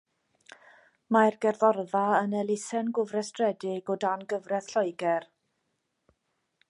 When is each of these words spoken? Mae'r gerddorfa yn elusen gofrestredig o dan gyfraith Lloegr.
Mae'r 1.15 1.35
gerddorfa 1.45 2.01
yn 2.21 2.33
elusen 2.39 2.89
gofrestredig 2.99 3.93
o 3.95 3.99
dan 4.07 4.25
gyfraith 4.35 4.73
Lloegr. 4.73 5.29